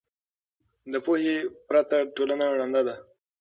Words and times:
د 0.91 0.93
پوهې 1.05 1.35
پرته 1.67 1.97
ټولنه 2.15 2.45
ړنده 2.57 2.81
ده. 2.87 2.95